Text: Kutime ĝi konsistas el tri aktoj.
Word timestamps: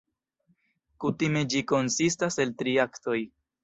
Kutime 1.05 1.45
ĝi 1.53 1.63
konsistas 1.75 2.43
el 2.47 2.59
tri 2.63 2.79
aktoj. 2.91 3.21